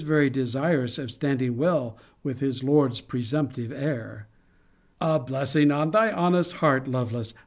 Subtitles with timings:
[0.01, 4.25] 's chaplain, who is very desirous of standing well with his lord's presumptive heir.
[4.99, 7.35] A blessing on thy honest heart, Lovelace!